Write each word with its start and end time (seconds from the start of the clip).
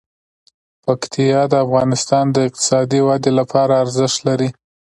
پکتیا 0.83 1.41
د 1.51 1.53
افغانستان 1.65 2.25
د 2.31 2.37
اقتصادي 2.47 2.99
ودې 3.07 3.31
لپاره 3.39 3.73
ارزښت 3.83 4.17
لري. 4.27 4.49